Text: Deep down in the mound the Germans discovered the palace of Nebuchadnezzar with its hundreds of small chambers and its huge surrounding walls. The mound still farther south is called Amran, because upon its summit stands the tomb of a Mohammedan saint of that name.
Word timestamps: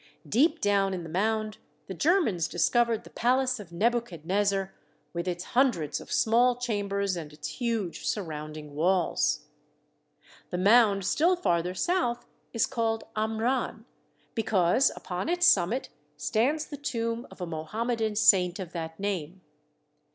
Deep 0.27 0.59
down 0.59 0.95
in 0.95 1.03
the 1.03 1.09
mound 1.09 1.59
the 1.85 1.93
Germans 1.93 2.47
discovered 2.47 3.03
the 3.03 3.11
palace 3.11 3.59
of 3.59 3.71
Nebuchadnezzar 3.71 4.73
with 5.13 5.27
its 5.27 5.43
hundreds 5.43 6.01
of 6.01 6.11
small 6.11 6.55
chambers 6.55 7.15
and 7.15 7.31
its 7.31 7.47
huge 7.49 8.07
surrounding 8.07 8.73
walls. 8.73 9.41
The 10.49 10.57
mound 10.57 11.05
still 11.05 11.35
farther 11.35 11.75
south 11.75 12.25
is 12.51 12.65
called 12.65 13.03
Amran, 13.15 13.85
because 14.33 14.91
upon 14.95 15.29
its 15.29 15.45
summit 15.45 15.89
stands 16.17 16.65
the 16.65 16.77
tomb 16.77 17.27
of 17.29 17.39
a 17.39 17.45
Mohammedan 17.45 18.15
saint 18.15 18.57
of 18.57 18.71
that 18.73 18.99
name. 18.99 19.41